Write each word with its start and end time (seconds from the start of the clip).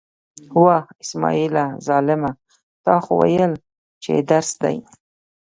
وه! 0.61 0.79
اسمعیله 1.03 1.65
ظالمه، 1.87 2.31
تا 2.85 2.93
خو 3.03 3.13
ویل 3.21 3.53
چې 4.03 4.11
درس 4.29 4.49
دی. 4.63 4.77